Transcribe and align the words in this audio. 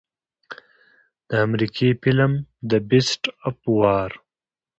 د 1.29 1.31
امريکني 1.45 1.89
فلم 2.01 2.31
The 2.69 2.79
Beast 2.89 3.23
of 3.47 3.55
War 3.79 4.09